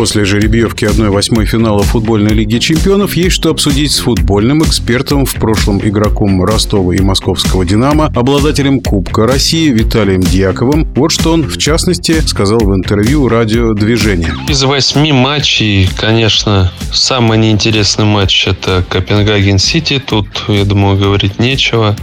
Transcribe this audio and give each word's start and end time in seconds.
После 0.00 0.24
жеребьевки 0.24 0.86
1-8 0.86 1.44
финала 1.44 1.82
футбольной 1.82 2.32
лиги 2.32 2.56
чемпионов 2.56 3.16
есть 3.16 3.36
что 3.36 3.50
обсудить 3.50 3.92
с 3.92 3.98
футбольным 3.98 4.62
экспертом, 4.62 5.26
в 5.26 5.34
прошлом 5.34 5.78
игроком 5.86 6.42
Ростова 6.42 6.94
и 6.94 7.00
Московского 7.02 7.66
«Динамо», 7.66 8.10
обладателем 8.16 8.80
Кубка 8.80 9.26
России 9.26 9.68
Виталием 9.68 10.22
Дьяковым. 10.22 10.90
Вот 10.94 11.12
что 11.12 11.34
он, 11.34 11.42
в 11.42 11.58
частности, 11.58 12.18
сказал 12.20 12.60
в 12.60 12.74
интервью 12.74 13.28
радио 13.28 13.74
«Движение». 13.74 14.34
Из 14.48 14.62
восьми 14.62 15.12
матчей, 15.12 15.86
конечно, 15.98 16.72
самый 16.94 17.36
неинтересный 17.36 18.06
матч– 18.06 18.46
это 18.48 18.82
Копенгаген-Сити. 18.88 19.98
Тут, 19.98 20.28
я 20.48 20.64
думаю, 20.64 20.96
говорить 20.96 21.38
нечего. 21.38 21.94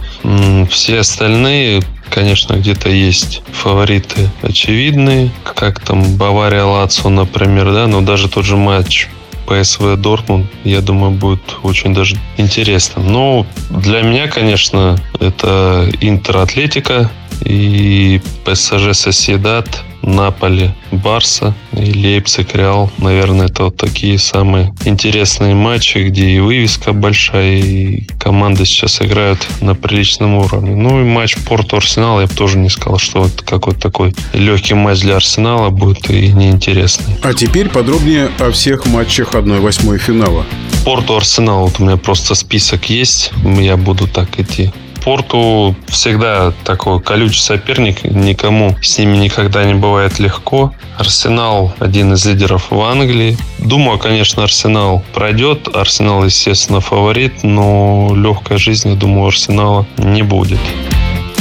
Все 0.70 1.00
остальные 1.00 1.82
Конечно, 2.10 2.54
где-то 2.54 2.88
есть 2.90 3.42
фавориты 3.52 4.28
очевидные, 4.42 5.30
как 5.44 5.80
там 5.80 6.16
Бавария, 6.16 6.64
Лацо, 6.64 7.08
например, 7.08 7.72
да, 7.72 7.86
но 7.86 8.00
даже 8.00 8.28
тот 8.28 8.44
же 8.44 8.56
матч 8.56 9.08
ПСВ 9.46 9.96
Дортмунд, 9.96 10.46
я 10.64 10.80
думаю, 10.80 11.12
будет 11.12 11.40
очень 11.62 11.94
даже 11.94 12.16
интересно. 12.36 13.02
Но 13.02 13.46
для 13.70 14.02
меня, 14.02 14.28
конечно, 14.28 14.98
это 15.20 15.88
Интер 16.00 16.38
Атлетика 16.38 17.10
и 17.44 18.20
ПСЖ 18.44 18.92
Соседат 18.92 19.82
Наполи, 20.02 20.70
Барса 20.90 21.54
и 21.72 21.92
Лейпциг, 21.92 22.54
Реал. 22.54 22.90
Наверное, 22.98 23.46
это 23.46 23.64
вот 23.64 23.76
такие 23.76 24.18
самые 24.18 24.74
интересные 24.84 25.54
матчи, 25.54 25.98
где 25.98 26.28
и 26.28 26.38
вывеска 26.40 26.92
большая, 26.92 27.58
и 27.58 28.06
команды 28.18 28.64
сейчас 28.64 29.02
играют 29.02 29.46
на 29.60 29.74
приличном 29.74 30.36
уровне. 30.36 30.74
Ну 30.74 31.00
и 31.00 31.04
матч 31.04 31.36
Порту-Арсенал, 31.46 32.20
я 32.20 32.26
бы 32.26 32.34
тоже 32.34 32.58
не 32.58 32.70
сказал, 32.70 32.98
что 32.98 33.26
это 33.26 33.44
какой-то 33.44 33.80
такой 33.80 34.14
легкий 34.32 34.74
матч 34.74 35.00
для 35.00 35.16
Арсенала 35.16 35.70
будет 35.70 36.10
и 36.10 36.28
неинтересный. 36.28 37.16
А 37.22 37.34
теперь 37.34 37.68
подробнее 37.68 38.30
о 38.38 38.50
всех 38.50 38.86
матчах 38.86 39.34
1-8 39.34 39.98
финала. 39.98 40.44
Порту-Арсенал, 40.84 41.66
вот 41.66 41.80
у 41.80 41.84
меня 41.84 41.96
просто 41.96 42.34
список 42.34 42.88
есть, 42.88 43.32
я 43.44 43.76
буду 43.76 44.06
так 44.06 44.38
идти 44.38 44.72
Порту 45.08 45.74
всегда 45.86 46.52
такой 46.64 47.00
колючий 47.00 47.40
соперник, 47.40 48.04
никому 48.04 48.76
с 48.82 48.98
ними 48.98 49.16
никогда 49.16 49.64
не 49.64 49.72
бывает 49.72 50.18
легко. 50.18 50.74
Арсенал 50.98 51.72
один 51.78 52.12
из 52.12 52.26
лидеров 52.26 52.70
в 52.70 52.78
Англии. 52.82 53.38
Думаю, 53.56 53.98
конечно, 53.98 54.42
Арсенал 54.42 55.02
пройдет. 55.14 55.66
Арсенал, 55.74 56.26
естественно, 56.26 56.80
фаворит, 56.80 57.42
но 57.42 58.12
легкой 58.14 58.58
жизни, 58.58 58.96
думаю, 58.96 59.28
Арсенала 59.28 59.86
не 59.96 60.22
будет. 60.22 60.60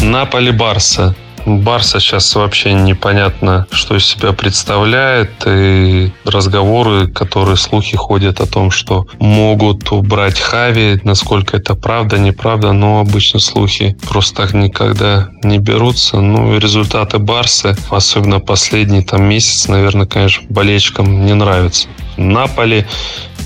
Наполи 0.02 0.52
Барса. 0.52 1.14
Барса 1.48 2.00
сейчас 2.00 2.36
вообще 2.36 2.74
непонятно, 2.74 3.68
что 3.72 3.96
из 3.96 4.06
себя 4.06 4.34
представляет. 4.34 5.32
И 5.48 6.12
разговоры, 6.26 7.08
которые 7.08 7.56
слухи 7.56 7.96
ходят 7.96 8.42
о 8.42 8.46
том, 8.46 8.70
что 8.70 9.08
могут 9.20 9.92
убрать 9.92 10.40
Хави. 10.40 11.00
Насколько 11.04 11.58
это 11.58 11.76
правда, 11.76 12.18
неправда, 12.18 12.74
но 12.74 13.00
обычно 13.00 13.40
слухи 13.40 13.98
просто 14.08 14.44
так 14.44 14.54
никогда 14.54 15.30
не 15.44 15.58
берутся. 15.58 16.20
Ну 16.20 16.56
и 16.56 16.60
результаты 16.60 17.18
Барсы, 17.18 17.76
особенно 17.90 18.40
последний 18.40 19.02
там 19.02 19.24
месяц, 19.24 19.68
наверное, 19.68 20.06
конечно, 20.06 20.46
болельщикам 20.50 21.26
не 21.26 21.34
нравятся. 21.34 21.88
Наполи 22.18 22.86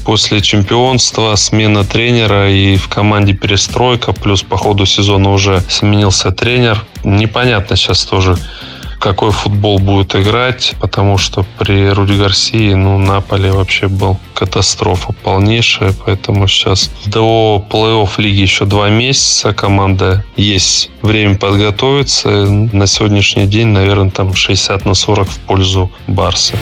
после 0.03 0.41
чемпионства, 0.41 1.35
смена 1.35 1.83
тренера 1.83 2.51
и 2.51 2.75
в 2.77 2.87
команде 2.87 3.33
перестройка, 3.33 4.13
плюс 4.13 4.41
по 4.41 4.57
ходу 4.57 4.85
сезона 4.85 5.31
уже 5.31 5.63
сменился 5.69 6.31
тренер. 6.31 6.83
Непонятно 7.03 7.75
сейчас 7.75 8.05
тоже, 8.05 8.37
какой 8.99 9.31
футбол 9.31 9.79
будет 9.79 10.15
играть, 10.15 10.75
потому 10.79 11.17
что 11.17 11.45
при 11.57 11.89
Руди 11.89 12.13
Гарсии, 12.13 12.73
ну, 12.73 12.97
Наполе 12.97 13.51
вообще 13.51 13.87
был 13.87 14.17
катастрофа 14.33 15.13
полнейшая, 15.23 15.93
поэтому 16.05 16.47
сейчас 16.47 16.91
до 17.05 17.63
плей-офф 17.69 18.09
лиги 18.17 18.41
еще 18.41 18.65
два 18.65 18.89
месяца, 18.89 19.53
команда 19.53 20.23
есть 20.35 20.91
время 21.01 21.35
подготовиться, 21.35 22.29
на 22.29 22.87
сегодняшний 22.87 23.45
день, 23.45 23.67
наверное, 23.67 24.11
там 24.11 24.33
60 24.33 24.85
на 24.85 24.93
40 24.93 25.27
в 25.27 25.39
пользу 25.39 25.91
Барса. 26.07 26.55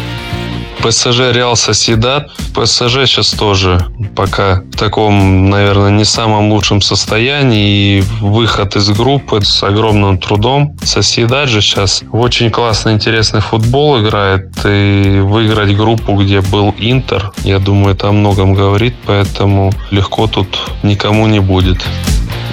ПСЖ 0.82 1.32
Реал 1.34 1.56
Соседат. 1.56 2.30
ПСЖ 2.56 3.06
сейчас 3.06 3.32
тоже 3.32 3.80
пока 4.16 4.62
в 4.62 4.78
таком, 4.78 5.50
наверное, 5.50 5.92
не 5.92 6.06
самом 6.06 6.52
лучшем 6.52 6.82
состоянии. 6.82 8.00
И 8.00 8.04
выход 8.22 8.76
из 8.76 8.90
группы 8.90 9.42
с 9.42 9.62
огромным 9.64 10.18
трудом. 10.18 10.78
Соседат 10.84 11.50
же 11.50 11.62
сейчас 11.62 12.04
очень 12.12 12.50
классный, 12.50 12.94
интересный 12.94 13.42
футбол 13.42 14.02
играет. 14.02 14.50
И 14.66 15.20
выиграть 15.22 15.76
группу, 15.76 16.14
где 16.16 16.42
был 16.42 16.74
Интер, 16.78 17.32
я 17.44 17.60
думаю, 17.60 17.96
это 17.96 18.10
о 18.10 18.12
многом 18.12 18.54
говорит. 18.54 18.96
Поэтому 19.06 19.72
легко 19.92 20.28
тут 20.28 20.48
никому 20.84 21.28
не 21.28 21.40
будет. 21.40 21.80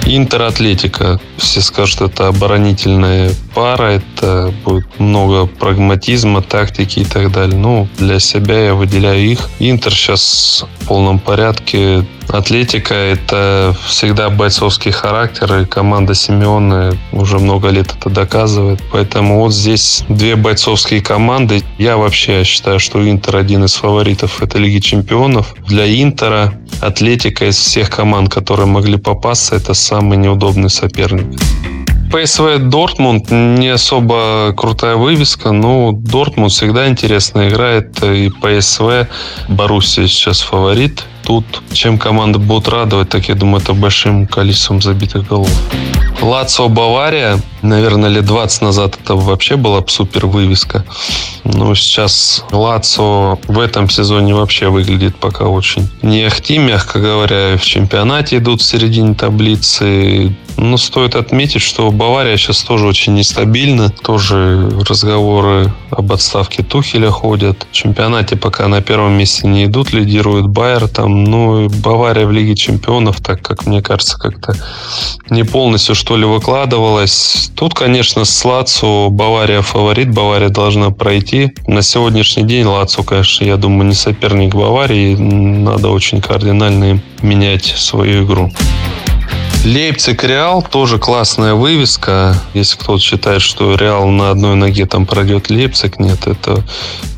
Интер 0.09 0.43
Атлетика. 0.43 1.19
Все 1.35 1.59
скажут, 1.59 1.99
это 1.99 2.29
оборонительная 2.29 3.31
пара, 3.53 3.99
это 3.99 4.53
будет 4.63 4.85
много 4.99 5.47
прагматизма, 5.47 6.41
тактики 6.41 6.99
и 6.99 7.03
так 7.03 7.29
далее. 7.33 7.57
Ну, 7.57 7.89
для 7.97 8.19
себя 8.19 8.67
я 8.67 8.73
выделяю 8.73 9.19
их. 9.19 9.49
Интер 9.59 9.91
сейчас 9.91 10.65
в 10.79 10.87
полном 10.87 11.19
порядке 11.19 12.05
Атлетика– 12.29 12.93
это 12.95 13.75
всегда 13.85 14.29
бойцовский 14.29 14.91
характер, 14.91 15.61
и 15.61 15.65
команда 15.65 16.13
Симеона 16.13 16.97
уже 17.11 17.39
много 17.39 17.69
лет 17.69 17.95
это 17.97 18.09
доказывает. 18.09 18.81
Поэтому 18.91 19.39
вот 19.39 19.53
здесь 19.53 20.03
две 20.09 20.35
бойцовские 20.35 21.01
команды. 21.01 21.63
Я 21.77 21.97
вообще 21.97 22.43
считаю, 22.43 22.79
что 22.79 23.07
Интер 23.09 23.37
один 23.37 23.63
из 23.63 23.75
фаворитов 23.75 24.41
этой 24.41 24.61
Лиги 24.61 24.79
Чемпионов. 24.79 25.55
Для 25.67 25.85
Интера 26.01 26.53
Атлетика 26.81 27.45
из 27.45 27.57
всех 27.57 27.89
команд, 27.89 28.31
которые 28.33 28.67
могли 28.67 28.97
попасться, 28.97 29.55
это 29.55 29.73
самый 29.73 30.17
неудобный 30.17 30.69
соперник. 30.69 31.39
ПСВ 32.11 32.59
Дортмунд 32.59 33.31
не 33.31 33.67
особо 33.67 34.53
крутая 34.55 34.95
вывеска, 34.95 35.51
но 35.51 35.91
Дортмунд 35.91 36.51
всегда 36.51 36.87
интересно 36.87 37.49
играет. 37.49 38.01
И 38.03 38.29
ПСВ 38.29 39.07
Боруссия 39.49 40.07
сейчас 40.07 40.41
фаворит. 40.41 41.03
Тут 41.23 41.45
чем 41.73 41.97
команда 41.97 42.39
будет 42.39 42.69
радовать, 42.69 43.09
так 43.09 43.27
я 43.27 43.35
думаю, 43.35 43.61
это 43.61 43.73
большим 43.73 44.27
количеством 44.27 44.81
забитых 44.81 45.27
голов. 45.27 45.51
Лацо 46.21 46.67
Бавария, 46.69 47.39
наверное, 47.61 48.09
лет 48.09 48.25
20 48.25 48.61
назад 48.61 48.97
это 49.01 49.15
вообще 49.15 49.55
была 49.55 49.83
супер 49.87 50.25
вывеска. 50.27 50.85
Но 51.43 51.73
сейчас 51.75 52.43
Лацо 52.51 53.37
в 53.47 53.59
этом 53.59 53.89
сезоне 53.89 54.35
вообще 54.35 54.69
выглядит 54.69 55.15
пока 55.15 55.45
очень 55.45 55.89
не 56.01 56.23
ахти, 56.23 56.57
мягко 56.57 56.99
говоря. 56.99 57.57
В 57.57 57.63
чемпионате 57.63 58.37
идут 58.37 58.61
в 58.61 58.65
середине 58.65 59.13
таблицы. 59.13 60.35
Но 60.57 60.77
стоит 60.77 61.15
отметить, 61.15 61.61
что 61.61 61.91
Бавария 61.91 62.35
сейчас 62.35 62.63
тоже 62.63 62.87
очень 62.87 63.13
нестабильна. 63.13 63.89
Тоже 63.89 64.69
разговоры 64.89 65.71
об 65.91 66.11
отставке 66.11 66.63
Тухеля 66.63 67.11
ходят. 67.11 67.67
В 67.71 67.75
чемпионате 67.75 68.35
пока 68.35 68.67
на 68.67 68.81
первом 68.81 69.13
месте 69.13 69.47
не 69.47 69.65
идут, 69.65 69.93
лидирует 69.93 70.47
Байер 70.47 70.87
там. 70.87 71.23
Ну, 71.23 71.69
Бавария 71.69 72.25
в 72.25 72.31
Лиге 72.31 72.55
чемпионов, 72.55 73.21
так 73.21 73.41
как 73.41 73.67
мне 73.67 73.81
кажется, 73.81 74.17
как-то 74.17 74.55
не 75.29 75.43
полностью 75.43 75.93
что 75.93 76.17
ли 76.17 76.25
выкладывалась. 76.25 77.51
Тут, 77.57 77.73
конечно, 77.73 78.23
с 78.23 78.45
Лацо 78.45 79.09
Бавария 79.09 79.63
фаворит. 79.63 80.11
Бавария 80.11 80.49
должна 80.49 80.91
пройти. 80.91 81.53
На 81.65 81.81
сегодняшний 81.81 82.43
день 82.43 82.65
Лацо, 82.65 83.01
конечно, 83.01 83.45
я 83.45 83.57
думаю, 83.57 83.87
не 83.87 83.95
соперник 83.95 84.53
Баварии. 84.53 85.15
Надо 85.15 85.89
очень 85.89 86.21
кардинально 86.21 87.01
менять 87.23 87.65
свою 87.65 88.25
игру. 88.25 88.51
Лейпциг 89.65 90.23
Реал 90.23 90.61
тоже 90.61 90.99
классная 90.99 91.55
вывеска. 91.55 92.35
Если 92.53 92.77
кто-то 92.77 93.01
считает, 93.01 93.41
что 93.41 93.73
Реал 93.73 94.07
на 94.09 94.29
одной 94.29 94.55
ноге 94.55 94.85
там 94.85 95.07
пройдет 95.07 95.49
Лейпциг, 95.49 95.97
нет, 95.97 96.27
это 96.27 96.63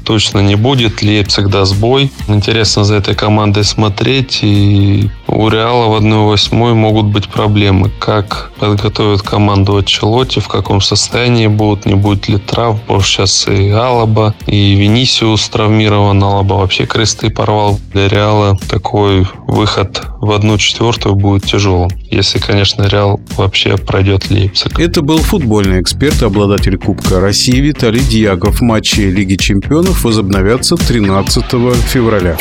точно 0.09 0.39
не 0.39 0.55
будет. 0.55 1.03
Лейпциг 1.03 1.49
даст 1.49 1.75
бой. 1.75 2.11
Интересно 2.27 2.83
за 2.83 2.95
этой 2.95 3.13
командой 3.13 3.63
смотреть. 3.63 4.39
И 4.41 5.11
у 5.27 5.49
Реала 5.49 5.85
в 5.85 6.03
1-8 6.03 6.73
могут 6.73 7.05
быть 7.05 7.29
проблемы. 7.29 7.91
Как 7.99 8.51
подготовят 8.57 9.21
команду 9.21 9.77
от 9.77 9.85
Челоти, 9.85 10.39
в 10.39 10.47
каком 10.47 10.81
состоянии 10.81 11.45
будут, 11.45 11.85
не 11.85 11.93
будет 11.93 12.27
ли 12.27 12.39
трав. 12.39 12.81
Потому 12.81 13.01
что 13.01 13.27
сейчас 13.27 13.47
и 13.47 13.69
Алаба, 13.69 14.33
и 14.47 14.73
Венисиус 14.73 15.47
травмирован. 15.49 16.23
Алаба 16.23 16.55
вообще 16.55 16.87
кресты 16.87 17.29
порвал. 17.29 17.79
Для 17.93 18.07
Реала 18.07 18.57
такой 18.67 19.27
выход 19.45 20.01
в 20.21 20.31
одну 20.31 20.57
четвертую 20.57 21.15
будет 21.15 21.45
тяжелым. 21.45 21.91
Если, 22.09 22.39
конечно, 22.39 22.87
Реал 22.87 23.19
вообще 23.37 23.77
пройдет 23.77 24.31
Лейпциг. 24.31 24.79
Это 24.79 25.03
был 25.03 25.19
футбольный 25.19 25.81
эксперт, 25.81 26.23
обладатель 26.23 26.77
Кубка 26.79 27.19
России 27.19 27.59
Виталий 27.59 28.01
Дьяков. 28.01 28.59
Матчи 28.61 29.01
Лиги 29.01 29.35
Чемпионов 29.35 29.98
возобновятся 30.03 30.75
13 30.75 31.43
февраля. 31.87 32.37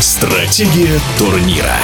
Стратегия 0.00 1.00
турнира. 1.18 1.76